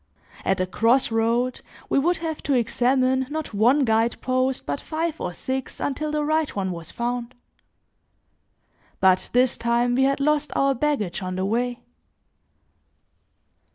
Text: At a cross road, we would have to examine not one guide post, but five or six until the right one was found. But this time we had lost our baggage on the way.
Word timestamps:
At 0.43 0.59
a 0.59 0.65
cross 0.65 1.11
road, 1.11 1.61
we 1.87 1.99
would 1.99 2.17
have 2.17 2.41
to 2.49 2.55
examine 2.55 3.27
not 3.29 3.53
one 3.53 3.85
guide 3.85 4.19
post, 4.19 4.65
but 4.65 4.81
five 4.81 5.21
or 5.21 5.31
six 5.31 5.79
until 5.79 6.09
the 6.11 6.25
right 6.25 6.55
one 6.55 6.71
was 6.71 6.89
found. 6.89 7.35
But 8.99 9.29
this 9.31 9.57
time 9.57 9.93
we 9.93 10.05
had 10.05 10.19
lost 10.19 10.51
our 10.55 10.73
baggage 10.73 11.21
on 11.21 11.35
the 11.35 11.45
way. 11.45 11.81